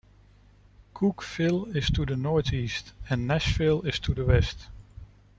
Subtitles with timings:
[0.95, 4.69] Cookeville is to the northeast, and Nashville is to the west.